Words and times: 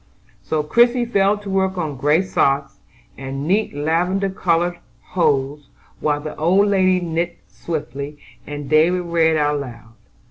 So 0.41 0.63
Christie 0.63 1.05
fell 1.05 1.37
to 1.37 1.49
work 1.51 1.77
on 1.77 1.95
gray 1.95 2.23
socks, 2.23 2.79
and 3.19 3.47
neat 3.47 3.75
lavender 3.75 4.31
colored 4.31 4.79
hose, 5.09 5.67
while 5.99 6.19
the 6.21 6.35
old 6.37 6.69
lady 6.69 6.99
knit 6.99 7.37
swiftly, 7.47 8.17
and 8.47 8.67
David 8.67 9.01
read 9.01 9.35
aloud. 9.37 9.93